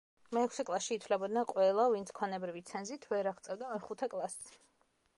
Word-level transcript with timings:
მეექვსე 0.35 0.63
კლასში 0.69 0.97
ითვლებოდნენ 0.99 1.45
ყველა, 1.51 1.85
ვინც 1.97 2.13
ქონებრივი 2.21 2.65
ცენზით 2.73 3.09
ვერ 3.15 3.33
აღწევდა 3.35 3.71
მეხუთე 3.75 4.15
კლასს. 4.17 4.61